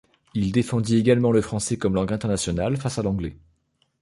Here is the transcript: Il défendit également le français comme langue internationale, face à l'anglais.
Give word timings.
Il 0.33 0.51
défendit 0.51 0.95
également 0.97 1.31
le 1.31 1.41
français 1.41 1.77
comme 1.77 1.93
langue 1.93 2.11
internationale, 2.11 2.75
face 2.75 2.97
à 2.97 3.03
l'anglais. 3.03 3.37